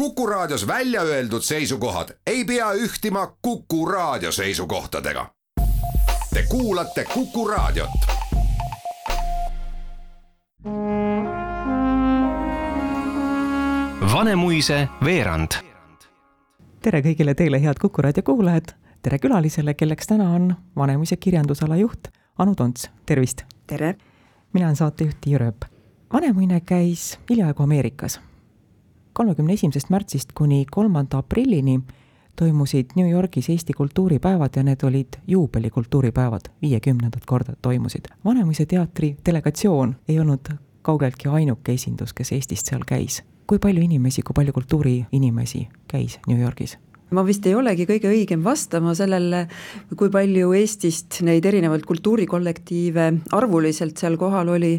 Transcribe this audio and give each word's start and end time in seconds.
Kuku 0.00 0.26
Raadios 0.26 0.66
välja 0.66 1.02
öeldud 1.02 1.42
seisukohad 1.42 2.08
ei 2.26 2.44
pea 2.44 2.72
ühtima 2.72 3.36
Kuku 3.42 3.86
Raadio 3.86 4.32
seisukohtadega. 4.32 5.26
Te 6.34 6.42
kuulate 6.48 7.04
Kuku 7.14 7.48
Raadiot. 7.48 7.90
Vanemuise 14.12 14.88
veerand. 15.04 15.50
tere 16.82 17.00
kõigile 17.00 17.34
teile, 17.34 17.60
head 17.62 17.76
Kuku 17.80 18.02
raadio 18.02 18.22
kuulajad. 18.22 18.72
tere 19.02 19.18
külalisele, 19.18 19.74
kelleks 19.74 20.06
täna 20.06 20.30
on 20.30 20.54
Vanemuise 20.76 21.16
kirjandusala 21.16 21.76
juht 21.76 22.08
Anu 22.38 22.54
Tonts, 22.54 22.90
tervist. 23.06 23.42
tere. 23.66 23.94
mina 24.52 24.66
olen 24.66 24.76
saatejuht 24.76 25.16
Tiia 25.20 25.38
Rööp. 25.38 25.64
Vanemuine 26.12 26.60
käis 26.60 27.18
hiljaaegu 27.30 27.62
Ameerikas 27.62 28.20
kolmekümne 29.20 29.52
esimesest 29.52 29.90
märtsist 29.92 30.30
kuni 30.34 30.64
kolmanda 30.70 31.18
aprillini 31.20 31.80
toimusid 32.36 32.94
New 32.96 33.10
Yorgis 33.10 33.50
Eesti 33.52 33.72
kultuuripäevad 33.76 34.56
ja 34.56 34.62
need 34.62 34.80
olid 34.82 35.18
juubelikultuuripäevad, 35.28 36.48
viiekümnendat 36.62 37.26
korda 37.26 37.52
toimusid. 37.62 38.08
Vanemuise 38.24 38.64
teatri 38.66 39.16
delegatsioon 39.26 39.96
ei 40.08 40.20
olnud 40.20 40.48
kaugeltki 40.82 41.28
ainuke 41.28 41.72
esindus, 41.72 42.14
kes 42.16 42.32
Eestist 42.32 42.72
seal 42.72 42.86
käis. 42.86 43.22
kui 43.46 43.58
palju 43.58 43.82
inimesi, 43.82 44.22
kui 44.22 44.32
palju 44.32 44.52
kultuuriinimesi 44.52 45.68
käis 45.88 46.18
New 46.28 46.40
Yorgis? 46.40 46.78
ma 47.10 47.26
vist 47.26 47.46
ei 47.46 47.54
olegi 47.54 47.84
kõige 47.86 48.08
õigem 48.08 48.44
vastama 48.44 48.94
sellele, 48.94 49.48
kui 49.96 50.08
palju 50.08 50.52
Eestist 50.52 51.20
neid 51.20 51.44
erinevaid 51.44 51.84
kultuurikollektiive 51.84 53.12
arvuliselt 53.32 53.98
seal 53.98 54.16
kohal 54.16 54.48
oli 54.48 54.78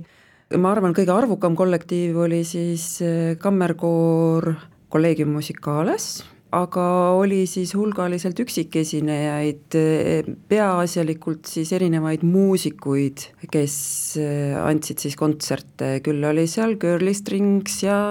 ma 0.60 0.74
arvan, 0.74 0.96
kõige 0.96 1.14
arvukam 1.14 1.56
kollektiiv 1.60 2.18
oli 2.26 2.42
siis 2.48 2.86
eh, 3.06 3.38
kammerkoor 3.40 4.52
Collegium 4.92 5.32
Musicales, 5.36 6.24
aga 6.52 6.86
oli 7.16 7.46
siis 7.48 7.72
hulgaliselt 7.78 8.40
üksikesinejaid, 8.44 9.78
eh, 9.80 10.28
peaasjalikult 10.52 11.48
siis 11.48 11.72
erinevaid 11.78 12.26
muusikuid, 12.28 13.28
kes 13.54 13.78
eh, 14.20 14.58
andsid 14.60 15.04
siis 15.04 15.16
kontserte, 15.20 16.00
küll 16.04 16.28
oli 16.28 16.48
seal 16.52 16.76
Girly 16.82 17.16
Strings 17.16 17.82
ja 17.86 18.02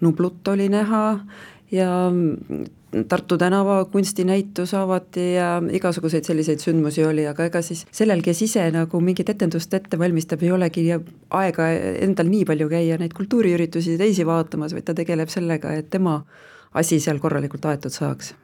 Nublut 0.00 0.48
oli 0.54 0.70
näha 0.72 1.04
ja 1.72 1.90
Tartu 3.08 3.38
tänava 3.38 3.84
kunstinäitus 3.84 4.74
avati 4.74 5.34
ja 5.34 5.62
igasuguseid 5.72 6.26
selliseid 6.26 6.58
sündmusi 6.58 7.04
oli, 7.06 7.22
aga 7.30 7.44
ega 7.46 7.62
siis 7.62 7.84
sellel, 7.94 8.18
kes 8.26 8.42
ise 8.42 8.64
nagu 8.74 9.00
mingit 9.00 9.30
etendust 9.30 9.74
ette 9.78 9.98
valmistab, 9.98 10.42
ei 10.42 10.50
olegi 10.50 10.88
aega 10.90 11.68
endal 12.02 12.26
nii 12.26 12.42
palju 12.50 12.66
käia 12.72 12.98
neid 12.98 13.14
kultuuriüritusi 13.14 13.94
teisi 14.00 14.26
vaatamas, 14.26 14.74
vaid 14.74 14.88
ta 14.90 14.94
tegeleb 14.98 15.30
sellega, 15.30 15.70
et 15.78 15.90
tema 15.90 16.18
asi 16.74 16.98
seal 17.00 17.22
korralikult 17.22 17.70
aetud 17.70 17.94
saaks. 17.94 18.34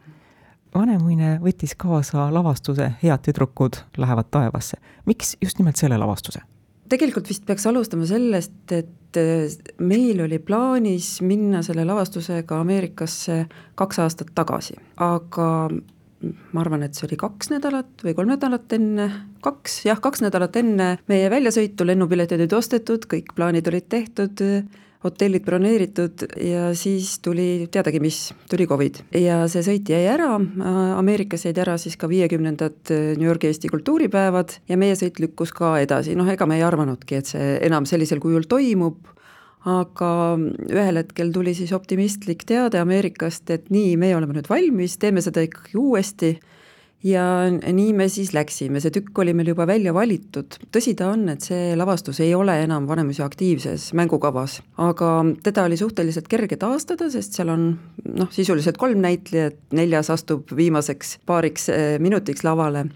Vanemuine 0.75 1.41
võttis 1.43 1.75
kaasa 1.79 2.29
lavastuse 2.31 2.93
Head 3.03 3.27
tüdrukud 3.27 3.83
lähevad 3.99 4.31
taevasse. 4.31 4.79
miks 5.07 5.37
just 5.43 5.59
nimelt 5.59 5.77
selle 5.77 5.99
lavastuse? 5.99 6.47
Tegelikult 6.89 7.29
vist 7.31 7.45
peaks 7.47 7.67
alustama 7.69 8.07
sellest, 8.09 8.73
et 8.73 9.21
äh, 9.21 9.59
meil 9.79 10.23
oli 10.25 10.39
plaanis 10.43 11.17
minna 11.27 11.63
selle 11.67 11.87
lavastusega 11.89 12.61
Ameerikasse 12.63 13.45
kaks 13.79 14.03
aastat 14.05 14.33
tagasi, 14.37 14.79
aga 15.03 15.51
ma 16.27 16.63
arvan, 16.63 16.83
et 16.87 16.97
see 16.97 17.07
oli 17.09 17.19
kaks 17.21 17.51
nädalat 17.53 18.03
või 18.05 18.15
kolm 18.17 18.33
nädalat 18.33 18.73
enne, 18.77 19.11
kaks, 19.45 19.83
jah, 19.87 20.01
kaks 20.03 20.25
nädalat 20.25 20.57
enne 20.59 20.89
meie 21.11 21.29
väljasõitu, 21.33 21.87
lennupiletid 21.87 22.41
olid 22.41 22.57
ostetud, 22.57 23.05
kõik 23.11 23.35
plaanid 23.37 23.69
olid 23.69 23.89
tehtud 23.93 24.43
hotellid 25.07 25.45
broneeritud 25.47 26.27
ja 26.43 26.69
siis 26.77 27.17
tuli, 27.25 27.67
teadagi 27.73 28.01
mis, 28.03 28.21
tuli 28.51 28.67
Covid. 28.69 29.03
Ja 29.17 29.43
see 29.51 29.65
sõit 29.67 29.91
jäi 29.91 30.05
ära, 30.11 30.35
Ameerikas 30.97 31.47
jäid 31.47 31.59
ära 31.63 31.77
siis 31.81 31.97
ka 32.01 32.11
viiekümnendad 32.11 32.93
New 33.17 33.27
Yorgi 33.27 33.51
Eesti 33.51 33.71
kultuuripäevad 33.73 34.59
ja 34.71 34.79
meie 34.81 34.97
sõit 34.99 35.21
lükkus 35.23 35.55
ka 35.57 35.77
edasi, 35.83 36.17
noh 36.19 36.29
ega 36.31 36.49
me 36.49 36.59
ei 36.59 36.67
arvanudki, 36.67 37.21
et 37.21 37.31
see 37.35 37.55
enam 37.67 37.87
sellisel 37.89 38.23
kujul 38.23 38.49
toimub, 38.51 38.99
aga 39.67 40.11
ühel 40.71 41.01
hetkel 41.01 41.33
tuli 41.35 41.55
siis 41.59 41.73
optimistlik 41.75 42.45
teade 42.47 42.79
Ameerikast, 42.83 43.51
et 43.51 43.71
nii, 43.75 43.97
meie 44.01 44.15
oleme 44.19 44.37
nüüd 44.37 44.51
valmis, 44.51 44.99
teeme 45.03 45.25
seda 45.25 45.43
ikkagi 45.47 45.79
uuesti 45.81 46.37
ja 47.07 47.25
nii 47.51 47.93
me 47.97 48.09
siis 48.11 48.33
läksime, 48.35 48.81
see 48.83 48.95
tükk 48.95 49.19
oli 49.23 49.35
meil 49.37 49.53
juba 49.53 49.67
välja 49.69 49.95
valitud, 49.95 50.59
tõsi 50.75 50.97
ta 50.99 51.11
on, 51.15 51.27
et 51.33 51.45
see 51.45 51.77
lavastus 51.79 52.21
ei 52.25 52.35
ole 52.35 52.57
enam 52.65 52.89
Vanemuise 52.89 53.25
aktiivses 53.27 53.93
mängukavas, 53.99 54.59
aga 54.83 55.13
teda 55.47 55.67
oli 55.69 55.79
suhteliselt 55.81 56.29
kerge 56.33 56.59
taastada, 56.61 57.11
sest 57.13 57.39
seal 57.39 57.53
on 57.55 57.67
noh, 58.17 58.31
sisuliselt 58.35 58.81
kolm 58.81 59.03
näitlejat, 59.05 59.61
neljas 59.77 60.11
astub 60.15 60.51
viimaseks 60.57 61.19
paariks 61.27 61.71
eh, 61.73 61.89
minutiks 62.03 62.47
lavale. 62.47 62.89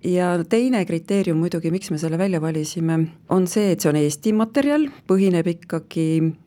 Ja 0.00 0.30
teine 0.48 0.80
kriteerium 0.88 1.42
muidugi, 1.42 1.68
miks 1.68 1.90
me 1.92 1.98
selle 2.00 2.16
välja 2.16 2.38
valisime, 2.40 2.94
on 3.28 3.44
see, 3.50 3.74
et 3.74 3.84
see 3.84 3.90
on 3.90 3.98
Eesti 4.00 4.32
materjal, 4.32 4.86
põhineb 5.10 5.50
ikkagi 5.58 6.06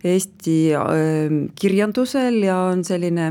Eesti 0.09 0.55
äh, 0.73 1.35
kirjandusel 1.61 2.41
ja 2.47 2.57
on 2.71 2.81
selline 2.87 3.27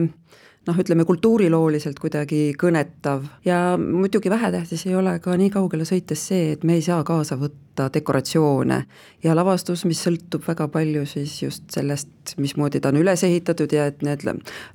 noh, 0.66 0.78
ütleme 0.78 1.04
kultuurilooliselt 1.06 1.98
kuidagi 2.02 2.52
kõnetav 2.58 3.24
ja 3.46 3.74
muidugi 3.78 4.30
vähetähtis 4.30 4.86
ei 4.86 4.94
ole 4.96 5.16
ka 5.22 5.34
nii 5.38 5.50
kaugele 5.50 5.86
sõites 5.88 6.28
see, 6.30 6.52
et 6.54 6.64
me 6.64 6.76
ei 6.78 6.84
saa 6.84 7.02
kaasa 7.06 7.36
võtta 7.40 7.88
dekoratsioone 7.94 8.78
ja 9.24 9.34
lavastus, 9.34 9.82
mis 9.88 10.02
sõltub 10.04 10.44
väga 10.46 10.68
palju 10.70 11.02
siis 11.10 11.34
just 11.42 11.64
sellest, 11.74 12.36
mismoodi 12.38 12.82
ta 12.82 12.92
on 12.92 13.00
üles 13.00 13.24
ehitatud 13.26 13.74
ja 13.74 13.88
et 13.90 14.04
need 14.06 14.22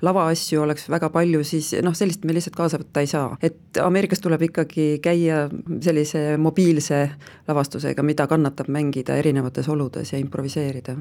lavaasju 0.03 0.65
oleks 0.65 0.89
väga 0.91 1.11
palju, 1.13 1.43
siis 1.47 1.71
noh, 1.85 1.95
sellist 1.95 2.27
me 2.27 2.35
lihtsalt 2.35 2.57
kaasa 2.57 2.81
võtta 2.81 3.05
ei 3.05 3.11
saa. 3.11 3.37
et 3.41 3.79
Ameerikas 3.83 4.23
tuleb 4.23 4.43
ikkagi 4.49 4.89
käia 5.03 5.45
sellise 5.83 6.35
mobiilse 6.41 7.05
lavastusega, 7.47 8.03
mida 8.03 8.27
kannatab 8.27 8.67
mängida 8.67 9.15
erinevates 9.15 9.69
oludes 9.69 10.11
ja 10.13 10.19
improviseerida. 10.19 10.97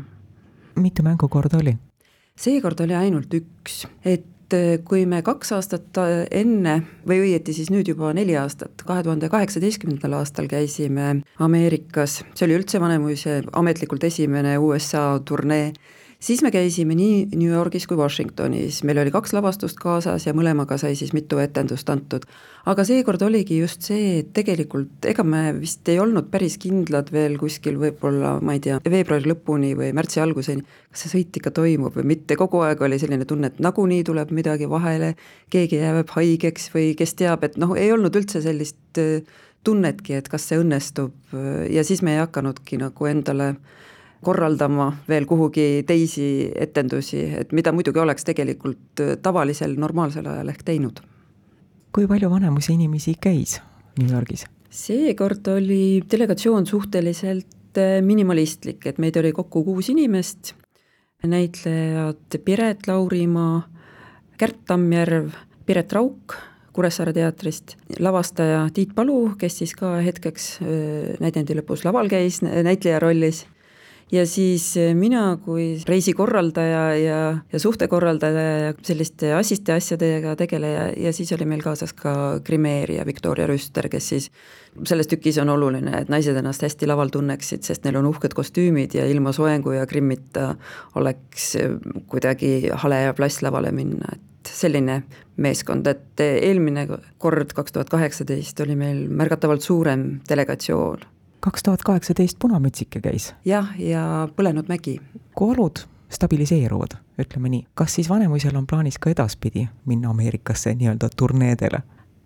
mitu 0.76 1.02
mängukorda 1.02 1.58
oli? 1.58 1.74
seekord 2.36 2.80
oli 2.84 2.94
ainult 2.94 3.34
üks, 3.34 3.86
et 4.04 4.35
et 4.46 4.54
äh, 4.54 4.84
kui 4.84 5.06
me 5.06 5.22
kaks 5.26 5.50
aastat 5.56 5.98
äh, 5.98 6.26
enne 6.30 6.80
või 7.08 7.24
õieti 7.24 7.54
siis 7.56 7.70
nüüd 7.72 7.88
juba 7.90 8.12
neli 8.14 8.36
aastat, 8.38 8.84
kahe 8.86 9.02
tuhande 9.02 9.28
kaheksateistkümnendal 9.32 10.14
aastal 10.20 10.46
käisime 10.50 11.22
Ameerikas, 11.42 12.20
see 12.34 12.46
oli 12.46 12.58
üldse 12.60 12.80
Vanemuise 12.80 13.40
ametlikult 13.58 14.06
esimene 14.06 14.56
USA 14.58 15.18
turnee 15.26 15.72
siis 16.20 16.42
me 16.42 16.50
käisime 16.50 16.96
nii 16.96 17.36
New 17.36 17.50
Yorgis 17.50 17.86
kui 17.86 17.96
Washingtonis, 17.98 18.82
meil 18.86 19.00
oli 19.02 19.12
kaks 19.14 19.34
lavastust 19.36 19.78
kaasas 19.80 20.26
ja 20.26 20.34
mõlemaga 20.36 20.78
sai 20.80 20.96
siis 20.98 21.12
mitu 21.16 21.38
etendust 21.42 21.90
antud. 21.92 22.26
aga 22.66 22.84
seekord 22.84 23.22
oligi 23.22 23.58
just 23.60 23.86
see, 23.86 24.18
et 24.20 24.32
tegelikult 24.34 25.06
ega 25.06 25.22
me 25.24 25.52
vist 25.60 25.88
ei 25.88 26.00
olnud 26.02 26.30
päris 26.32 26.58
kindlad 26.58 27.12
veel 27.14 27.38
kuskil 27.38 27.78
võib-olla, 27.78 28.36
ma 28.42 28.56
ei 28.56 28.60
tea, 28.60 28.80
veebruari 28.82 29.30
lõpuni 29.30 29.74
või 29.78 29.92
märtsi 29.94 30.20
alguseni, 30.20 30.64
kas 30.90 31.06
see 31.06 31.14
sõit 31.14 31.40
ikka 31.40 31.52
toimub 31.54 31.94
või 31.94 32.10
mitte, 32.14 32.36
kogu 32.36 32.64
aeg 32.66 32.82
oli 32.82 32.98
selline 32.98 33.24
tunne, 33.24 33.52
et 33.52 33.62
nagunii 33.62 34.02
tuleb 34.04 34.34
midagi 34.34 34.68
vahele, 34.70 35.14
keegi 35.50 35.82
jääb 35.82 36.10
haigeks 36.16 36.72
või 36.74 36.94
kes 36.98 37.14
teab, 37.14 37.44
et 37.44 37.60
noh, 37.60 37.76
ei 37.78 37.92
olnud 37.94 38.16
üldse 38.18 38.42
sellist 38.42 38.98
äh, 38.98 39.22
tunnetki, 39.66 40.16
et 40.18 40.30
kas 40.30 40.46
see 40.48 40.60
õnnestub. 40.62 41.14
Ja 41.70 41.84
siis 41.86 42.02
me 42.06 42.14
ei 42.14 42.22
hakanudki 42.22 42.78
nagu 42.80 43.10
endale 43.10 43.54
korraldama 44.24 44.90
veel 45.08 45.26
kuhugi 45.28 45.84
teisi 45.86 46.50
etendusi, 46.54 47.22
et 47.40 47.52
mida 47.56 47.72
muidugi 47.72 48.00
oleks 48.02 48.26
tegelikult 48.26 49.02
äh, 49.02 49.14
tavalisel 49.22 49.76
normaalsel 49.80 50.26
ajal 50.30 50.52
ehk 50.52 50.64
teinud. 50.64 51.00
kui 51.92 52.06
palju 52.06 52.30
Vanemuise 52.30 52.72
inimesi 52.72 53.16
käis 53.20 53.60
New 54.00 54.12
Yorgis? 54.12 54.46
seekord 54.70 55.46
oli 55.48 56.02
delegatsioon 56.10 56.66
suhteliselt 56.66 57.78
äh, 57.78 58.00
minimalistlik, 58.02 58.86
et 58.86 58.98
meid 58.98 59.16
oli 59.16 59.32
kokku 59.32 59.64
kuus 59.64 59.88
inimest, 59.92 60.54
näitlejad 61.26 62.40
Piret 62.44 62.86
Laurimaa, 62.86 63.62
Kärt 64.38 64.66
Tammjärv, 64.66 65.32
Piret 65.66 65.92
Rauk 65.92 66.36
Kuressaare 66.76 67.14
teatrist, 67.16 67.72
lavastaja 68.04 68.66
Tiit 68.74 68.90
Palu, 68.94 69.30
kes 69.40 69.62
siis 69.62 69.72
ka 69.74 69.94
hetkeks 70.04 70.48
äh, 70.60 71.14
näidendi 71.24 71.56
lõpus 71.56 71.86
laval 71.88 72.10
käis 72.12 72.42
näitleja 72.44 73.00
rollis 73.00 73.46
ja 74.12 74.22
siis 74.26 74.68
eh, 74.78 74.92
mina 74.94 75.36
kui 75.42 75.80
reisikorraldaja 75.88 76.82
ja, 77.00 77.18
ja 77.52 77.60
suhtekorraldaja 77.60 78.44
ja 78.66 78.74
selliste 78.86 79.32
assiste 79.34 79.74
asjadega 79.74 80.36
tegeleja 80.38 80.92
ja 80.96 81.12
siis 81.12 81.32
oli 81.34 81.48
meil 81.48 81.64
kaasas 81.64 81.92
ka 81.96 82.12
grimeerija 82.46 83.06
Viktoria 83.06 83.48
Rüster, 83.50 83.88
kes 83.90 84.08
siis 84.12 84.30
selles 84.86 85.10
tükis 85.10 85.40
on 85.42 85.50
oluline, 85.50 85.90
et 85.98 86.12
naised 86.12 86.36
ennast 86.38 86.62
hästi 86.62 86.86
laval 86.86 87.10
tunneksid, 87.10 87.64
sest 87.66 87.86
neil 87.86 87.98
on 87.98 88.10
uhked 88.12 88.36
kostüümid 88.36 88.94
ja 88.94 89.06
ilma 89.10 89.32
soengu 89.34 89.74
ja 89.74 89.86
grimmita 89.90 90.52
oleks 90.94 91.54
eh, 91.58 91.74
kuidagi 92.06 92.70
hale 92.84 93.02
ja 93.08 93.16
plass 93.16 93.42
lavale 93.42 93.74
minna, 93.74 94.14
et 94.14 94.54
selline 94.54 95.00
meeskond, 95.42 95.88
et 95.90 96.22
eelmine 96.22 96.86
kord, 97.18 97.50
kaks 97.56 97.74
tuhat 97.74 97.90
kaheksateist, 97.90 98.62
oli 98.62 98.78
meil 98.78 99.02
märgatavalt 99.10 99.66
suurem 99.66 100.08
delegatsioon 100.30 101.15
kaks 101.46 101.62
tuhat 101.62 101.84
kaheksateist 101.86 102.38
Punamütsike 102.42 103.00
käis. 103.04 103.30
jah, 103.46 103.68
ja 103.78 104.28
Põlenud 104.36 104.70
mägi. 104.72 104.98
kui 105.34 105.54
olud 105.54 105.84
stabiliseeruvad, 106.10 106.96
ütleme 107.22 107.50
nii. 107.52 107.66
kas 107.74 107.94
siis 107.98 108.10
Vanemuisel 108.10 108.56
on 108.56 108.66
plaanis 108.66 108.98
ka 108.98 109.10
edaspidi 109.10 109.68
minna 109.86 110.10
Ameerikasse 110.10 110.74
nii-öelda 110.74 111.10
turneedele? 111.16 111.82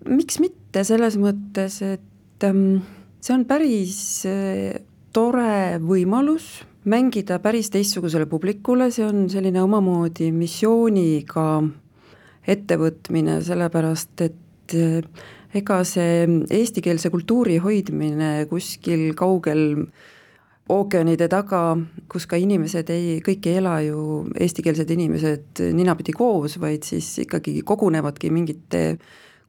miks 0.09 0.41
mitte, 0.41 0.85
selles 0.89 1.19
mõttes, 1.21 1.81
et 1.85 2.49
ähm, 2.49 2.81
see 3.21 3.37
on 3.37 3.45
päris 3.45 4.01
äh, 4.29 4.81
tore 5.13 5.77
võimalus 5.85 6.63
mängida 6.89 7.37
päris 7.45 7.69
teistsugusele 7.71 8.27
publikule, 8.27 8.89
see 8.91 9.05
on 9.05 9.27
selline 9.29 9.61
omamoodi 9.63 10.31
missiooniga 10.33 11.45
ettevõtmine, 12.49 13.41
sellepärast 13.45 14.25
et 14.25 14.77
äh, 14.81 15.05
ega 15.57 15.81
see 15.89 16.25
eestikeelse 16.51 17.11
kultuuri 17.11 17.59
hoidmine 17.63 18.47
kuskil 18.51 19.11
kaugel 19.19 19.87
ookeanide 20.71 21.27
taga, 21.31 21.75
kus 22.11 22.29
ka 22.31 22.39
inimesed 22.39 22.93
ei, 22.95 23.17
kõik 23.27 23.49
ei 23.51 23.59
ela 23.59 23.81
ju, 23.83 24.03
eestikeelsed 24.39 24.91
inimesed 24.95 25.63
ninapidi 25.75 26.15
koos, 26.15 26.61
vaid 26.63 26.87
siis 26.87 27.09
ikkagi 27.25 27.61
kogunevadki 27.67 28.31
mingite 28.31 28.85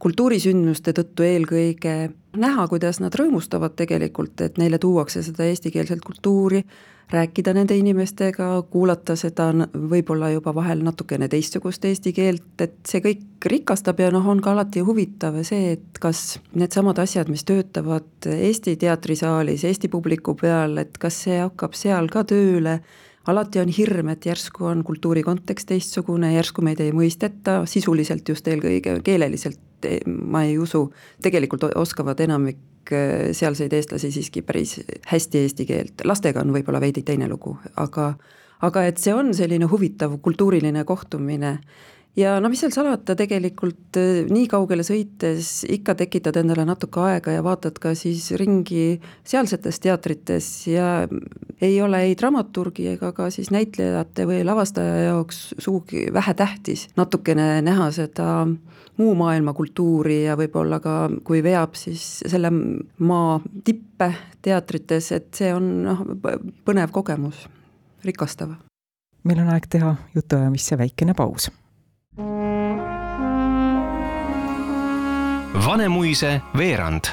kultuurisündmuste 0.02 0.96
tõttu 0.98 1.26
eelkõige 1.28 1.96
näha, 2.42 2.66
kuidas 2.72 2.98
nad 3.04 3.14
rõõmustavad 3.14 3.76
tegelikult, 3.78 4.42
et 4.42 4.58
neile 4.58 4.80
tuuakse 4.82 5.22
seda 5.26 5.46
eestikeelset 5.46 6.02
kultuuri, 6.02 6.64
rääkida 7.12 7.54
nende 7.54 7.76
inimestega, 7.78 8.48
kuulata 8.72 9.16
seda 9.20 9.50
võib-olla 9.74 10.32
juba 10.32 10.54
vahel 10.56 10.84
natukene 10.86 11.28
teistsugust 11.32 11.86
eesti 11.86 12.14
keelt, 12.16 12.54
et 12.64 12.78
see 12.88 13.04
kõik 13.04 13.48
rikastab 13.52 14.00
ja 14.00 14.12
noh, 14.14 14.28
on 14.32 14.42
ka 14.44 14.54
alati 14.56 14.84
huvitav 14.86 15.42
see, 15.48 15.76
et 15.76 16.02
kas 16.02 16.40
needsamad 16.56 17.02
asjad, 17.04 17.32
mis 17.32 17.46
töötavad 17.48 18.30
Eesti 18.32 18.76
teatrisaalis, 18.80 19.66
Eesti 19.68 19.90
publiku 19.92 20.36
peal, 20.40 20.78
et 20.82 20.98
kas 21.02 21.24
see 21.26 21.40
hakkab 21.42 21.76
seal 21.78 22.10
ka 22.12 22.24
tööle, 22.30 22.80
alati 23.28 23.62
on 23.62 23.72
hirm, 23.74 24.14
et 24.14 24.26
järsku 24.26 24.66
on 24.72 24.84
kultuuri 24.88 25.24
kontekst 25.26 25.70
teistsugune, 25.74 26.34
järsku 26.36 26.64
meid 26.66 26.82
ei 26.82 26.94
mõisteta, 26.96 27.62
sisuliselt 27.70 28.30
just 28.30 28.48
eelkõige, 28.48 29.00
keeleliselt 29.06 29.60
ma 30.06 30.44
ei 30.46 30.58
usu, 30.62 30.88
tegelikult 31.22 31.72
oskavad 31.76 32.20
enamik 32.22 32.60
sealseid 32.90 33.74
eestlasi 33.74 34.12
siiski 34.12 34.42
päris 34.42 34.80
hästi 35.08 35.44
eesti 35.46 35.66
keelt, 35.66 36.06
lastega 36.06 36.42
on 36.42 36.54
võib-olla 36.56 36.82
veidi 36.82 37.04
teine 37.06 37.30
lugu, 37.30 37.58
aga 37.76 38.14
aga 38.62 38.84
et 38.86 39.00
see 39.02 39.14
on 39.14 39.34
selline 39.34 39.66
huvitav 39.70 40.18
kultuuriline 40.22 40.84
kohtumine 40.86 41.60
ja 42.18 42.36
no 42.44 42.50
mis 42.52 42.62
seal 42.64 42.74
salata, 42.76 43.16
tegelikult 43.18 44.00
äh, 44.00 44.24
nii 44.32 44.48
kaugele 44.52 44.84
sõites 44.86 45.62
ikka 45.72 45.96
tekitad 46.02 46.38
endale 46.42 46.66
natuke 46.68 47.00
aega 47.06 47.36
ja 47.38 47.44
vaatad 47.46 47.80
ka 47.82 47.94
siis 47.98 48.32
ringi 48.40 49.00
sealsetes 49.28 49.80
teatrites 49.84 50.50
ja 50.68 51.08
ei 51.62 51.78
ole 51.82 52.04
ei 52.10 52.18
dramaturgi 52.20 52.90
ega 52.96 53.14
ka 53.16 53.30
siis 53.34 53.52
näitlejate 53.54 54.28
või 54.30 54.42
lavastaja 54.48 55.12
jaoks 55.12 55.44
sugugi 55.58 56.10
vähetähtis 56.14 56.90
natukene 57.00 57.62
näha 57.66 57.92
seda 57.96 58.32
muu 58.98 59.14
maailma 59.16 59.54
kultuuri 59.58 60.24
ja 60.26 60.36
võib-olla 60.40 60.82
ka, 60.84 60.96
kui 61.24 61.40
veab, 61.44 61.78
siis 61.80 62.20
selle 62.28 62.52
maa 62.52 63.40
tippe 63.64 64.12
teatrites, 64.44 65.12
et 65.16 65.32
see 65.38 65.54
on 65.56 65.72
noh, 65.88 66.04
põnev 66.68 66.92
kogemus, 66.94 67.48
rikastav. 68.06 68.54
meil 69.24 69.42
on 69.42 69.50
aeg 69.56 69.66
teha 69.72 69.96
jutuajamisse 70.16 70.78
väikene 70.78 71.16
paus 71.18 71.50
Vanemuise 75.54 76.42
veerand. 76.58 77.04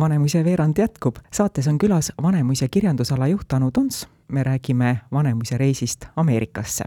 Vanemuise 0.00 0.44
veerand 0.44 0.78
jätkub, 0.78 1.16
saates 1.32 1.68
on 1.68 1.78
külas 1.78 2.12
Vanemuise 2.22 2.68
kirjandusala 2.68 3.26
juht 3.26 3.52
Anu 3.52 3.70
Tons. 3.70 4.08
me 4.28 4.42
räägime 4.42 4.96
Vanemuise 5.12 5.58
reisist 5.58 6.04
Ameerikasse. 6.16 6.84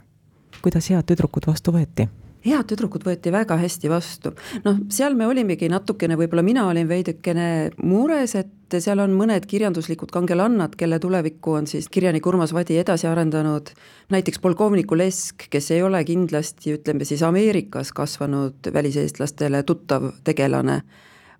kuidas 0.61 0.89
head 0.89 1.03
tüdrukud 1.03 1.47
vastu 1.47 1.71
võeti? 1.71 2.09
Head 2.45 2.69
tüdrukud 2.69 3.03
võeti 3.03 3.31
väga 3.33 3.57
hästi 3.59 3.89
vastu. 3.91 4.31
noh, 4.63 4.79
seal 4.89 5.15
me 5.15 5.27
olimegi 5.27 5.69
natukene, 5.69 6.17
võib-olla 6.19 6.43
mina 6.45 6.67
olin 6.69 6.87
veidikene 6.87 7.71
mures, 7.83 8.35
et 8.39 8.79
seal 8.79 9.01
on 9.03 9.13
mõned 9.17 9.45
kirjanduslikud 9.49 10.11
kangelannad, 10.13 10.75
kelle 10.79 10.99
tulevikku 10.99 11.57
on 11.59 11.67
siis 11.67 11.89
kirjanik 11.89 12.25
Urmas 12.29 12.53
Vadi 12.53 12.77
edasi 12.79 13.09
arendanud, 13.09 13.73
näiteks 14.13 14.39
polkovniku 14.39 14.97
Lesk, 14.97 15.49
kes 15.49 15.71
ei 15.75 15.83
ole 15.83 16.03
kindlasti, 16.07 16.77
ütleme 16.77 17.05
siis 17.05 17.23
Ameerikas 17.25 17.91
kasvanud 17.97 18.71
väliseestlastele 18.73 19.63
tuttav 19.63 20.11
tegelane, 20.23 20.81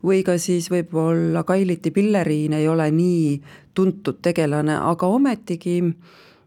või 0.03 0.23
ka 0.23 0.37
siis 0.39 0.69
võib-olla 0.71 1.43
Kailiti 1.43 1.91
Pilleriin 1.91 2.55
ei 2.55 2.67
ole 2.67 2.89
nii 2.91 3.39
tuntud 3.75 4.19
tegelane, 4.23 4.75
aga 4.79 5.07
ometigi 5.07 5.79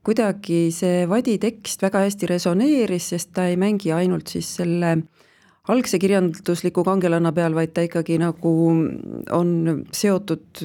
kuidagi 0.06 0.66
see 0.74 1.04
Vadi 1.10 1.36
tekst 1.42 1.82
väga 1.82 2.02
hästi 2.06 2.30
resoneeris, 2.30 3.12
sest 3.14 3.32
ta 3.36 3.46
ei 3.50 3.58
mängi 3.60 3.92
ainult 3.94 4.32
siis 4.34 4.48
selle 4.58 4.96
algse 5.70 5.98
kirjandusliku 6.02 6.82
kangelanna 6.86 7.32
peal, 7.34 7.54
vaid 7.54 7.74
ta 7.74 7.84
ikkagi 7.86 8.18
nagu 8.18 8.52
on 9.30 9.52
seotud 9.94 10.62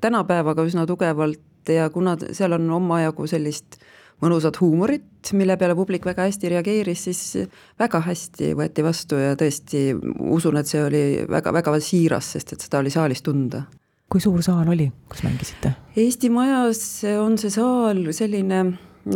tänapäevaga 0.00 0.66
üsna 0.66 0.86
tugevalt 0.86 1.72
ja 1.72 1.90
kuna 1.90 2.14
seal 2.30 2.54
on 2.54 2.70
omajagu 2.78 3.26
sellist 3.26 3.80
mõnusat 4.22 4.56
huumorit, 4.62 5.32
mille 5.36 5.58
peale 5.60 5.74
publik 5.76 6.06
väga 6.06 6.24
hästi 6.28 6.54
reageeris, 6.54 7.02
siis 7.08 7.48
väga 7.78 8.00
hästi 8.06 8.54
võeti 8.56 8.84
vastu 8.86 9.18
ja 9.20 9.34
tõesti 9.36 9.90
usun, 10.32 10.56
et 10.56 10.70
see 10.70 10.84
oli 10.84 11.02
väga-väga 11.28 11.74
siiras, 11.84 12.30
sest 12.36 12.54
et 12.54 12.64
seda 12.64 12.80
oli 12.80 12.94
saalis 12.94 13.26
tunda 13.26 13.66
kui 14.10 14.22
suur 14.22 14.42
saal 14.44 14.68
oli, 14.70 14.90
kus 15.10 15.24
mängisite? 15.26 15.72
Eesti 15.98 16.30
Majas 16.32 16.82
on 17.20 17.38
see 17.40 17.50
saal 17.54 18.04
selline, 18.16 18.60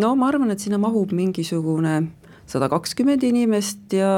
no 0.01 0.15
ma 0.19 0.31
arvan, 0.31 0.51
et 0.55 0.63
sinna 0.63 0.81
mahub 0.83 1.13
mingisugune 1.17 2.01
sada 2.51 2.67
kakskümmend 2.73 3.23
inimest 3.27 3.95
ja 3.95 4.11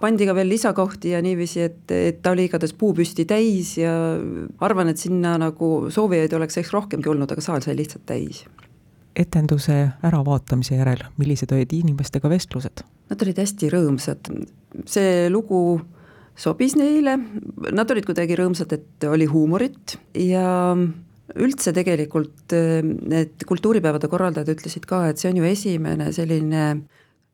pandi 0.00 0.28
ka 0.28 0.34
veel 0.36 0.50
lisakohti 0.52 1.14
ja 1.14 1.22
niiviisi, 1.24 1.64
et, 1.64 1.80
et 1.90 2.20
ta 2.22 2.34
oli 2.34 2.46
igatahes 2.46 2.74
puupüsti 2.78 3.26
täis 3.28 3.74
ja 3.80 3.94
arvan, 4.62 4.92
et 4.92 5.00
sinna 5.00 5.36
nagu 5.40 5.90
soovijaid 5.92 6.36
oleks 6.36 6.60
eks 6.60 6.72
rohkemgi 6.76 7.10
olnud, 7.10 7.32
aga 7.32 7.44
saal 7.44 7.64
sai 7.64 7.76
lihtsalt 7.78 8.06
täis. 8.06 8.44
etenduse 9.16 9.74
äravaatamise 10.04 10.76
järel, 10.76 11.00
millised 11.16 11.52
olid 11.56 11.72
inimestega 11.72 12.28
vestlused? 12.28 12.84
Nad 13.10 13.22
olid 13.24 13.38
hästi 13.40 13.70
rõõmsad, 13.72 14.28
see 14.84 15.30
lugu 15.32 15.80
sobis 16.36 16.76
neile, 16.76 17.16
nad 17.72 17.90
olid 17.90 18.06
kuidagi 18.08 18.36
rõõmsad, 18.38 18.72
et 18.76 19.06
oli 19.08 19.28
huumorit 19.30 19.96
ja 20.20 20.76
üldse 21.34 21.72
tegelikult 21.74 22.54
eh, 22.54 22.82
need 22.84 23.46
kultuuripäevade 23.48 24.10
korraldajad 24.10 24.52
ütlesid 24.54 24.86
ka, 24.88 25.06
et 25.10 25.20
see 25.20 25.32
on 25.32 25.40
ju 25.40 25.48
esimene 25.48 26.10
selline 26.14 26.66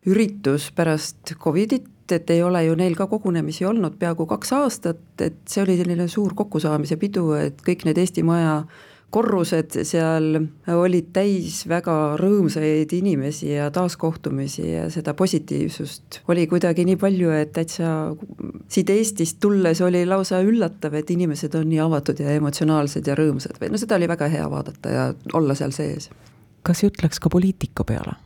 üritus 0.08 0.70
pärast 0.74 1.34
Covidit, 1.42 1.90
et 2.12 2.30
ei 2.34 2.42
ole 2.42 2.64
ju 2.66 2.76
neil 2.76 2.96
ka 2.98 3.06
kogunemisi 3.10 3.66
olnud 3.68 3.98
peaaegu 4.00 4.26
kaks 4.30 4.54
aastat, 4.56 5.04
et 5.22 5.38
see 5.48 5.62
oli 5.62 5.76
selline 5.78 6.08
suur 6.10 6.34
kokkusaamise 6.38 6.98
pidu, 7.00 7.30
et 7.38 7.62
kõik 7.64 7.86
need 7.88 8.00
Eesti 8.02 8.24
Maja 8.26 8.62
korrused 9.12 9.76
seal 9.84 10.38
olid 10.72 11.10
täis 11.14 11.62
väga 11.68 11.94
rõõmsaid 12.20 12.92
inimesi 12.96 13.50
ja 13.52 13.68
taaskohtumisi 13.74 14.64
ja 14.70 14.86
seda 14.92 15.12
positiivsust 15.18 16.22
oli 16.32 16.46
kuidagi 16.50 16.86
nii 16.88 16.98
palju, 17.00 17.30
et 17.36 17.52
täitsa 17.56 17.92
siit 18.72 18.90
Eestist 18.92 19.40
tulles 19.42 19.80
oli 19.84 20.04
lausa 20.08 20.40
üllatav, 20.44 20.96
et 20.96 21.10
inimesed 21.12 21.54
on 21.58 21.68
nii 21.68 21.80
avatud 21.84 22.22
ja 22.24 22.32
emotsionaalsed 22.38 23.08
ja 23.08 23.16
rõõmsad 23.18 23.60
või 23.60 23.72
no 23.72 23.80
seda 23.80 23.98
oli 24.00 24.08
väga 24.10 24.28
hea 24.32 24.50
vaadata 24.50 24.94
ja 24.94 25.08
olla 25.32 25.56
seal 25.58 25.74
sees. 25.76 26.08
kas 26.62 26.82
jutt 26.82 27.02
läks 27.04 27.20
ka 27.20 27.32
poliitika 27.32 27.84
peale? 27.84 28.16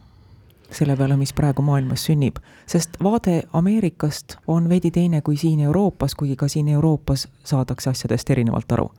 selle 0.71 0.97
peale, 0.99 1.17
mis 1.17 1.33
praegu 1.33 1.63
maailmas 1.63 2.05
sünnib, 2.09 2.39
sest 2.67 2.99
vaade 3.03 3.43
Ameerikast 3.55 4.37
on 4.47 4.69
veidi 4.69 4.91
teine 4.91 5.23
kui 5.23 5.39
siin 5.39 5.61
Euroopas, 5.61 6.15
kuigi 6.15 6.37
ka 6.37 6.49
siin 6.49 6.69
Euroopas 6.69 7.29
saadakse 7.45 7.91
asjadest 7.91 8.31
erinevalt 8.31 8.73
aru 8.79 8.91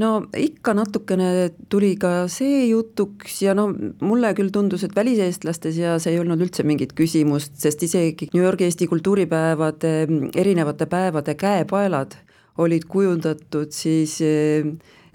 no 0.00 0.10
ikka 0.38 0.72
natukene 0.76 1.50
tuli 1.68 1.94
ka 2.00 2.26
see 2.32 2.68
jutuks 2.70 3.42
ja 3.44 3.52
no 3.56 3.68
mulle 4.00 4.32
küll 4.38 4.52
tundus, 4.54 4.86
et 4.86 4.96
väliseestlaste 4.96 5.72
seas 5.76 6.06
ei 6.08 6.18
olnud 6.20 6.40
üldse 6.40 6.64
mingit 6.64 6.94
küsimust, 6.96 7.58
sest 7.60 7.84
isegi 7.84 8.30
New 8.32 8.44
Yorgi 8.44 8.68
Eesti 8.68 8.88
kultuuripäevade 8.88 9.92
erinevate 10.32 10.88
päevade 10.88 11.36
käepaelad 11.36 12.16
olid 12.60 12.84
kujundatud 12.88 13.72
siis 13.72 14.18
eh, 14.24 14.64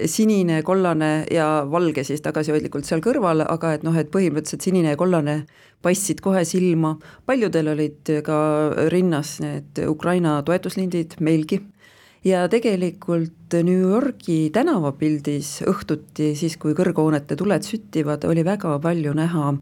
sinine, 0.05 0.61
kollane 0.65 1.25
ja 1.33 1.47
valge 1.71 2.03
siis 2.05 2.21
tagasihoidlikult 2.25 2.85
seal 2.85 3.01
kõrval, 3.01 3.41
aga 3.49 3.73
et 3.77 3.85
noh, 3.85 3.97
et 3.97 4.11
põhimõtteliselt 4.13 4.65
sinine 4.65 4.93
ja 4.93 4.99
kollane 4.99 5.39
paistsid 5.81 6.21
kohe 6.25 6.43
silma, 6.45 6.95
paljudel 7.25 7.73
olid 7.73 8.13
ka 8.25 8.37
rinnas 8.93 9.37
need 9.41 9.81
Ukraina 9.89 10.39
toetuslindid, 10.45 11.17
meilgi 11.21 11.61
ja 12.25 12.45
tegelikult 12.49 13.57
New 13.63 13.89
Yorgi 13.91 14.49
tänavapildis 14.53 15.61
õhtuti, 15.67 16.33
siis 16.35 16.57
kui 16.57 16.75
kõrghoonete 16.77 17.37
tuled 17.39 17.65
süttivad, 17.67 18.25
oli 18.27 18.45
väga 18.45 18.77
palju 18.83 19.13
näha 19.17 19.53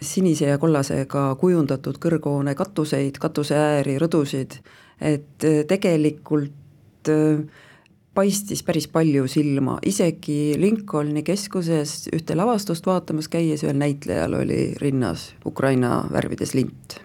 sinise 0.00 0.52
ja 0.52 0.58
kollasega 0.58 1.32
kujundatud 1.40 1.98
kõrghoone 2.02 2.54
katuseid, 2.58 3.18
katuseääri, 3.18 3.98
rõdusid, 3.98 4.60
et 5.00 5.48
tegelikult 5.68 7.12
paistis 8.18 8.64
päris 8.66 8.88
palju 8.90 9.28
silma, 9.30 9.76
isegi 9.86 10.56
Lincolni 10.58 11.22
keskuses 11.26 12.08
ühte 12.14 12.34
lavastust 12.38 12.86
vaatamas 12.86 13.30
käies 13.30 13.62
ühel 13.66 13.78
näitlejal 13.78 14.34
oli 14.40 14.62
rinnas 14.82 15.32
Ukraina 15.46 16.00
värvides 16.12 16.54
lint. 16.58 16.98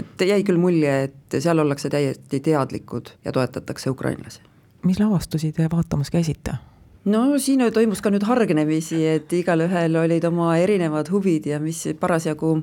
Et 0.00 0.26
jäi 0.26 0.42
küll 0.46 0.60
mulje, 0.60 0.96
et 1.08 1.38
seal 1.38 1.62
ollakse 1.62 1.90
täiesti 1.92 2.40
teadlikud 2.44 3.14
ja 3.24 3.32
toetatakse 3.32 3.90
ukrainlasi. 3.90 4.42
mis 4.84 5.00
lavastusi 5.00 5.52
te 5.52 5.68
vaatamas 5.72 6.10
käisite? 6.10 6.58
no 7.04 7.38
siin 7.38 7.64
toimus 7.72 8.02
ka 8.02 8.10
nüüd 8.10 8.26
hargnemisi, 8.28 9.00
et 9.06 9.32
igalühel 9.32 9.96
olid 9.96 10.24
oma 10.24 10.56
erinevad 10.60 11.10
huvid 11.12 11.46
ja 11.46 11.60
mis 11.60 11.86
parasjagu 12.00 12.58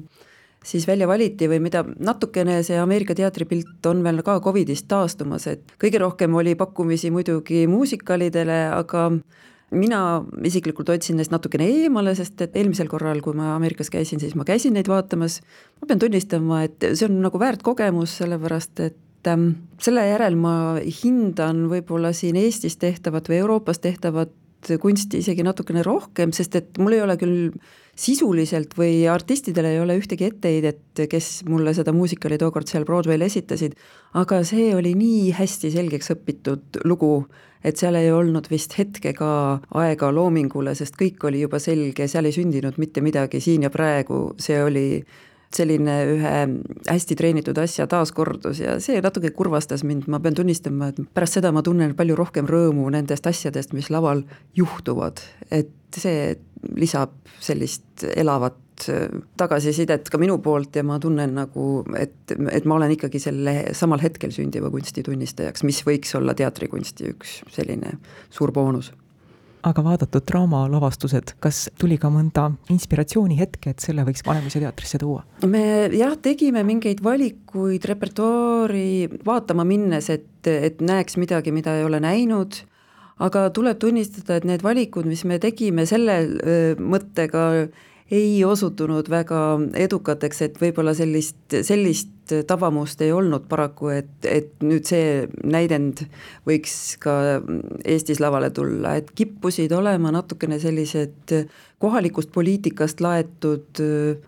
siis 0.63 0.87
välja 0.87 1.07
valiti 1.07 1.47
või 1.49 1.59
mida 1.63 1.83
natukene 1.99 2.61
see 2.63 2.77
Ameerika 2.79 3.15
teatripilt 3.15 3.85
on 3.85 4.03
veel 4.03 4.21
ka 4.25 4.39
Covidist 4.43 4.87
taastumas, 4.91 5.47
et 5.47 5.75
kõige 5.81 6.01
rohkem 6.03 6.35
oli 6.35 6.55
pakkumisi 6.55 7.11
muidugi 7.11 7.65
muusikalidele, 7.71 8.59
aga 8.75 9.09
mina 9.71 10.01
isiklikult 10.47 10.89
hoidsin 10.93 11.17
neist 11.19 11.33
natukene 11.33 11.67
eemale, 11.67 12.13
sest 12.15 12.39
et 12.45 12.55
eelmisel 12.55 12.87
korral, 12.91 13.19
kui 13.23 13.35
ma 13.35 13.53
Ameerikas 13.55 13.91
käisin, 13.91 14.21
siis 14.23 14.35
ma 14.39 14.45
käisin 14.47 14.77
neid 14.77 14.87
vaatamas, 14.87 15.41
ma 15.81 15.89
pean 15.89 15.99
tunnistama, 15.99 16.63
et 16.67 16.87
see 16.93 17.07
on 17.09 17.19
nagu 17.25 17.41
väärt 17.41 17.65
kogemus, 17.67 18.15
sellepärast 18.21 18.83
et 18.85 19.31
ähm, 19.31 19.49
selle 19.83 20.05
järel 20.07 20.39
ma 20.39 20.53
hindan 21.01 21.65
võib-olla 21.71 22.13
siin 22.15 22.39
Eestis 22.39 22.79
tehtavat 22.79 23.27
või 23.27 23.41
Euroopas 23.41 23.83
tehtavat 23.83 24.31
kunsti 24.81 25.21
isegi 25.21 25.43
natukene 25.45 25.83
rohkem, 25.85 26.31
sest 26.35 26.55
et 26.59 26.79
mul 26.81 26.95
ei 26.97 27.03
ole 27.03 27.17
küll 27.19 27.51
sisuliselt 27.97 28.75
või 28.77 29.07
artistidel 29.09 29.65
ei 29.71 29.79
ole 29.81 29.97
ühtegi 29.97 30.27
etteheidet, 30.29 31.01
kes 31.09 31.41
mulle 31.49 31.73
seda 31.73 31.93
muusikali 31.95 32.37
tookord 32.37 32.69
seal 32.69 32.85
Broadway'l 32.85 33.25
esitasid, 33.25 33.77
aga 34.17 34.43
see 34.45 34.69
oli 34.77 34.93
nii 34.97 35.31
hästi 35.37 35.71
selgeks 35.73 36.13
õpitud 36.13 36.81
lugu, 36.85 37.25
et 37.65 37.79
seal 37.81 37.97
ei 37.97 38.11
olnud 38.13 38.49
vist 38.51 38.77
hetkega 38.77 39.29
aega 39.81 40.11
loomingule, 40.13 40.75
sest 40.77 40.99
kõik 40.99 41.25
oli 41.29 41.41
juba 41.41 41.59
selge, 41.63 42.07
seal 42.07 42.29
ei 42.29 42.35
sündinud 42.35 42.77
mitte 42.77 43.01
midagi 43.01 43.41
siin 43.43 43.65
ja 43.65 43.73
praegu, 43.73 44.27
see 44.41 44.61
oli 44.63 44.87
selline 45.53 45.93
ühe 46.11 46.33
hästi 46.89 47.15
treenitud 47.17 47.57
asja 47.61 47.87
taaskordus 47.89 48.59
ja 48.59 48.75
see 48.83 48.99
natuke 49.03 49.31
kurvastas 49.35 49.85
mind, 49.87 50.09
ma 50.11 50.19
pean 50.23 50.35
tunnistama, 50.35 50.91
et 50.91 50.99
pärast 51.15 51.39
seda 51.39 51.53
ma 51.55 51.63
tunnen 51.65 51.95
palju 51.97 52.17
rohkem 52.19 52.49
rõõmu 52.51 52.89
nendest 52.93 53.27
asjadest, 53.29 53.73
mis 53.73 53.89
laval 53.93 54.25
juhtuvad, 54.59 55.23
et 55.49 55.71
see 55.95 56.35
lisab 56.77 57.15
sellist 57.43 58.05
elavat 58.15 58.63
tagasisidet 59.37 60.09
ka 60.13 60.19
minu 60.21 60.37
poolt 60.43 60.75
ja 60.77 60.83
ma 60.85 60.99
tunnen 61.01 61.33
nagu, 61.39 61.81
et, 61.97 62.35
et 62.53 62.67
ma 62.69 62.77
olen 62.77 62.93
ikkagi 62.93 63.21
selle 63.21 63.55
samal 63.77 64.03
hetkel 64.03 64.29
sündiva 64.35 64.69
kunsti 64.73 65.01
tunnistajaks, 65.05 65.65
mis 65.65 65.81
võiks 65.87 66.13
olla 66.19 66.37
teatrikunsti 66.37 67.09
üks 67.15 67.39
selline 67.55 67.97
suur 68.29 68.53
boonus 68.53 68.93
aga 69.67 69.83
vaadatud 69.83 70.25
draamalavastused, 70.29 71.33
kas 71.43 71.65
tuli 71.79 71.97
ka 72.01 72.11
mõnda 72.13 72.47
inspiratsioonihetke, 72.73 73.73
et 73.73 73.83
selle 73.83 74.05
võiks 74.07 74.23
Vanemuise 74.25 74.61
teatrisse 74.63 74.99
tuua? 75.01 75.23
me 75.49 75.89
jah, 75.95 76.15
tegime 76.21 76.63
mingeid 76.67 77.01
valikuid 77.03 77.85
repertuaari 77.89 79.21
vaatama 79.25 79.65
minnes, 79.67 80.09
et, 80.13 80.47
et 80.47 80.81
näeks 80.83 81.17
midagi, 81.21 81.53
mida 81.55 81.77
ei 81.77 81.87
ole 81.87 82.01
näinud, 82.03 82.61
aga 83.23 83.47
tuleb 83.53 83.79
tunnistada, 83.81 84.37
et 84.37 84.45
need 84.45 84.63
valikud, 84.65 85.07
mis 85.09 85.23
me 85.25 85.39
tegime 85.41 85.85
selle 85.89 86.17
mõttega, 86.77 87.67
ei 88.11 88.43
osutunud 88.45 89.09
väga 89.11 89.41
edukateks, 89.75 90.41
et 90.45 90.61
võib-olla 90.61 90.93
sellist, 90.95 91.39
sellist 91.67 92.13
tabamust 92.47 93.01
ei 93.03 93.11
olnud 93.15 93.45
paraku, 93.47 93.89
et, 93.95 94.11
et 94.27 94.49
nüüd 94.63 94.87
see 94.87 95.27
näidend 95.47 96.03
võiks 96.47 96.97
ka 97.03 97.39
Eestis 97.87 98.19
lavale 98.23 98.49
tulla, 98.55 98.97
et 98.99 99.11
kippusid 99.15 99.71
olema 99.75 100.11
natukene 100.15 100.59
sellised 100.59 101.35
kohalikust 101.79 102.31
poliitikast 102.35 103.03
laetud 103.03 103.81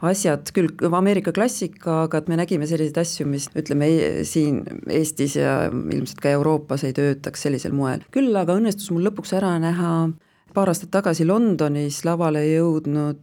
asjad, 0.06 0.52
küll 0.56 0.72
Ameerika 0.96 1.34
klassika, 1.36 2.04
aga 2.06 2.22
et 2.22 2.32
me 2.32 2.40
nägime 2.40 2.68
selliseid 2.70 3.00
asju, 3.04 3.28
mis 3.32 3.50
ütleme, 3.58 3.90
siin 4.28 4.64
Eestis 4.88 5.36
ja 5.40 5.60
ilmselt 5.70 6.24
ka 6.24 6.36
Euroopas 6.36 6.86
ei 6.88 6.96
töötaks 6.96 7.48
sellisel 7.48 7.76
moel. 7.76 8.04
küll 8.16 8.36
aga 8.36 8.60
õnnestus 8.60 8.92
mul 8.94 9.08
lõpuks 9.10 9.36
ära 9.40 9.56
näha 9.60 9.94
paar 10.54 10.72
aastat 10.72 10.92
tagasi 10.94 11.28
Londonis 11.28 12.04
lavale 12.08 12.46
jõudnud 12.48 13.20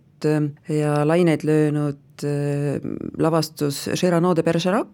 ja 0.68 1.00
laineid 1.08 1.44
löönud 1.44 2.24
äh, 2.24 2.80
lavastus 3.18 3.88
Cyrano 3.94 4.34
de 4.36 4.42
Bergerac 4.42 4.88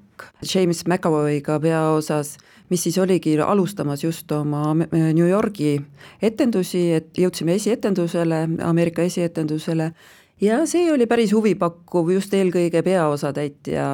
James 0.54 0.84
McAvoy'ga 0.86 1.58
peaosas, 1.60 2.36
mis 2.70 2.82
siis 2.82 2.98
oligi 2.98 3.34
alustamas 3.40 4.04
just 4.04 4.32
oma 4.32 4.70
äh, 4.70 5.12
New 5.14 5.28
Yorgi 5.28 5.80
etendusi, 6.22 6.92
et 6.92 7.18
jõudsime 7.18 7.56
esietendusele, 7.58 8.42
Ameerika 8.62 9.02
esietendusele, 9.02 9.92
ja 10.40 10.60
see 10.66 10.92
oli 10.92 11.06
päris 11.06 11.32
huvipakkuv, 11.34 12.12
just 12.14 12.34
eelkõige 12.34 12.82
peaosatäitja 12.82 13.88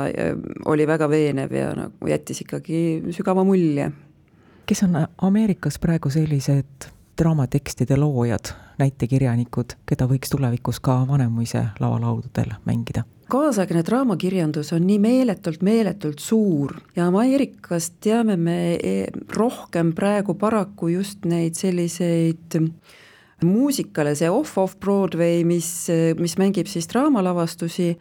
oli 0.66 0.87
väga 0.87 1.09
veenev 1.11 1.57
ja 1.57 1.73
nagu 1.76 2.12
jättis 2.12 2.45
ikkagi 2.45 3.12
sügava 3.16 3.45
mulje. 3.45 3.90
kes 4.66 4.83
on 4.83 4.97
Ameerikas 5.25 5.78
praegu 5.78 6.11
sellised 6.11 6.92
draamatekstide 7.18 7.96
loojad, 7.96 8.52
näitekirjanikud, 8.78 9.76
keda 9.87 10.06
võiks 10.10 10.30
tulevikus 10.32 10.80
ka 10.80 11.00
Vanemuise 11.08 11.68
lavalaudadel 11.80 12.56
mängida? 12.68 13.04
kaasaegne 13.28 13.82
draamakirjandus 13.84 14.72
on 14.72 14.87
nii 14.88 14.98
meeletult, 15.04 15.60
meeletult 15.62 16.22
suur 16.25 16.78
ja 16.96 17.10
Ameerikas 17.10 17.90
teame 18.00 18.38
me 18.40 18.60
e, 18.76 18.94
rohkem 19.37 19.92
praegu 19.92 20.32
paraku 20.40 20.88
just 20.94 21.28
neid 21.28 21.58
selliseid 21.58 22.56
muusikale, 23.44 24.14
see 24.18 24.30
off-off 24.32 24.78
Broadway, 24.80 25.44
mis, 25.46 25.68
mis 26.18 26.38
mängib 26.40 26.70
siis 26.70 26.88
draamalavastusi 26.90 27.92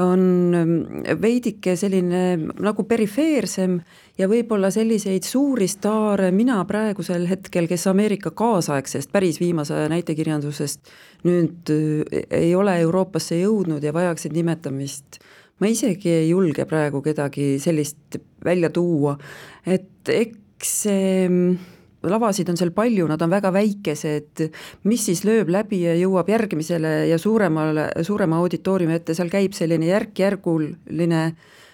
on 0.00 0.20
mm, 0.56 1.18
veidike 1.20 1.74
selline 1.76 2.22
nagu 2.64 2.84
perifeersem 2.88 3.76
ja 4.18 4.28
võib-olla 4.30 4.70
selliseid 4.72 5.26
suuri 5.26 5.68
staare 5.68 6.30
mina 6.32 6.60
praegusel 6.68 7.26
hetkel, 7.28 7.68
kes 7.68 7.86
Ameerika 7.90 8.32
kaasaegsest, 8.36 9.12
päris 9.12 9.40
viimase 9.42 9.76
aja 9.76 9.90
näitekirjandusest 9.92 10.92
nüüd 11.28 11.72
äh, 11.74 12.24
ei 12.42 12.54
ole 12.56 12.78
Euroopasse 12.86 13.42
jõudnud 13.42 13.84
ja 13.84 13.92
vajaksid 13.92 14.32
nimetamist, 14.36 15.20
ma 15.60 15.68
isegi 15.68 16.14
ei 16.22 16.30
julge 16.30 16.64
praegu 16.68 17.02
kedagi 17.04 17.56
sellist 17.62 18.20
välja 18.44 18.72
tuua, 18.72 19.18
et 19.66 20.08
eks 20.08 20.76
see 20.86 21.28
mm, 21.28 21.71
lavasid 22.02 22.48
on 22.50 22.58
seal 22.58 22.72
palju, 22.74 23.06
nad 23.10 23.22
on 23.22 23.30
väga 23.32 23.52
väikesed, 23.54 24.44
mis 24.88 25.06
siis 25.08 25.24
lööb 25.28 25.52
läbi 25.52 25.82
ja 25.84 25.94
jõuab 25.98 26.30
järgmisele 26.32 26.92
ja 27.10 27.18
suuremale, 27.18 27.88
suurema 28.06 28.40
auditooriumi 28.42 28.98
ette, 28.98 29.16
seal 29.18 29.30
käib 29.32 29.54
selline 29.56 29.90
järk-järguline 29.90 31.22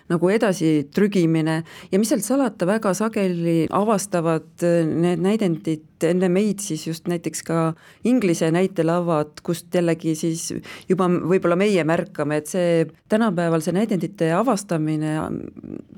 nagu 0.09 0.31
edasitrügimine 0.33 1.59
ja 1.93 2.01
mis 2.01 2.13
sealt 2.13 2.27
salata, 2.27 2.69
väga 2.69 2.95
sageli 2.97 3.67
avastavad 3.75 4.65
need 4.65 5.23
näidendid 5.25 5.87
enne 6.07 6.29
meid 6.31 6.63
siis 6.63 6.85
just 6.87 7.09
näiteks 7.11 7.43
ka 7.47 7.59
Inglise 8.07 8.51
näitelavad, 8.55 9.41
kust 9.43 9.75
jällegi 9.75 10.15
siis 10.19 10.45
juba 10.89 11.09
võib-olla 11.09 11.57
meie 11.59 11.85
märkame, 11.89 12.39
et 12.39 12.51
see 12.51 12.85
tänapäeval 13.11 13.65
see 13.65 13.75
näidendite 13.77 14.31
avastamine 14.37 15.17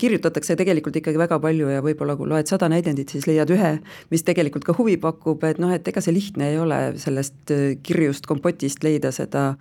kirjutatakse 0.00 0.56
tegelikult 0.56 0.96
ikkagi 1.00 1.20
väga 1.20 1.40
palju 1.42 1.68
ja 1.74 1.84
võib-olla 1.84 2.16
kui 2.16 2.30
loed 2.30 2.48
sada 2.50 2.70
näidendit, 2.72 3.12
siis 3.12 3.28
leiad 3.28 3.52
ühe, 3.52 3.76
mis 4.12 4.24
tegelikult 4.26 4.64
ka 4.66 4.76
huvi 4.78 4.96
pakub, 5.00 5.44
et 5.44 5.60
noh, 5.60 5.72
et 5.74 5.86
ega 5.88 6.02
see 6.04 6.16
lihtne 6.16 6.52
ei 6.54 6.58
ole 6.60 6.80
sellest 7.00 7.52
kirjust 7.84 8.28
kompotist 8.30 8.84
leida 8.86 9.12
seda 9.14 9.52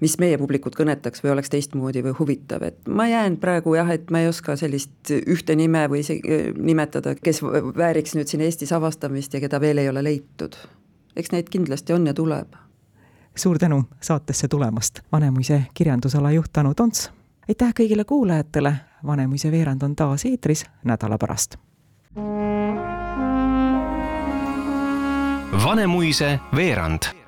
mis 0.00 0.16
meie 0.18 0.38
publikut 0.38 0.76
kõnetaks 0.76 1.22
või 1.24 1.32
oleks 1.34 1.50
teistmoodi 1.52 2.02
või 2.04 2.14
huvitav, 2.18 2.62
et 2.66 2.88
ma 2.88 3.06
jään 3.08 3.36
praegu 3.40 3.74
jah, 3.76 3.90
et 3.94 4.10
ma 4.10 4.24
ei 4.24 4.28
oska 4.28 4.56
sellist 4.60 5.12
ühte 5.14 5.56
nime 5.56 5.86
või 5.90 6.02
isegi 6.04 6.54
nimetada, 6.56 7.14
kes 7.14 7.42
vääriks 7.44 8.16
nüüd 8.18 8.30
siin 8.30 8.44
Eestis 8.44 8.72
avastamist 8.74 9.34
ja 9.34 9.42
keda 9.44 9.60
veel 9.60 9.82
ei 9.82 9.88
ole 9.88 10.04
leitud. 10.04 10.56
eks 11.16 11.30
neid 11.32 11.48
kindlasti 11.50 11.92
on 11.92 12.06
ja 12.06 12.14
tuleb. 12.14 12.54
suur 13.36 13.58
tänu 13.58 13.84
saatesse 14.00 14.48
tulemast, 14.48 15.00
Vanemuise 15.12 15.62
kirjandusala 15.74 16.32
juht 16.32 16.58
Anu 16.58 16.74
Tonts. 16.74 17.10
aitäh 17.48 17.72
kõigile 17.80 18.04
kuulajatele, 18.04 18.76
Vanemuise 19.06 19.50
veerand 19.50 19.82
on 19.82 19.96
taas 19.96 20.24
eetris 20.24 20.66
nädala 20.84 21.18
pärast. 21.18 21.56
Vanemuise 25.64 26.40
veerand 26.56 27.23